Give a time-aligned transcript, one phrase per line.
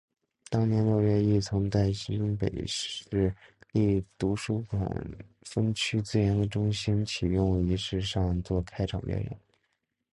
[0.49, 3.35] 当年六月亦曾在新北市
[3.71, 4.81] 立图书馆
[5.43, 9.39] 分区资源中心启用仪式上做开场表演。